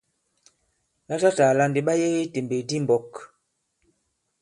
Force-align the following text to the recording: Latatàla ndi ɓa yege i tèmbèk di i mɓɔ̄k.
Latatàla 1.07 1.63
ndi 1.67 1.79
ɓa 1.87 1.93
yege 2.01 2.19
i 2.25 2.31
tèmbèk 2.33 2.65
di 2.69 2.75
i 2.79 2.83
mɓɔ̄k. 2.83 3.11